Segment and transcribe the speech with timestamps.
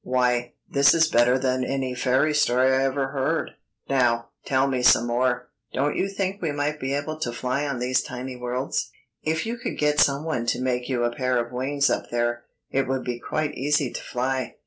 [0.03, 3.51] "Why, this is better than any fairy story I ever heard.
[3.87, 5.49] Now, tell me some more.
[5.73, 8.89] Don't you think we might be able to fly on these tiny worlds?"
[9.21, 12.87] "If you could get someone to make you a pair of wings up there, it
[12.87, 14.55] would be quite easy to fly.